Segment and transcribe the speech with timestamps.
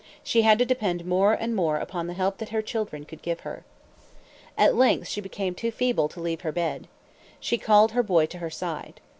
[0.23, 3.41] She had to depend more and more upon the help that her children could give
[3.41, 3.63] her.
[4.57, 6.87] At length she became too feeble to leave her bed.
[7.39, 8.99] She called her boy to her side.